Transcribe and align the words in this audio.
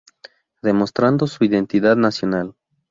Demostrando 0.63 1.27
su 1.27 1.43
identidad 1.43 1.95
nacional. 1.95 2.55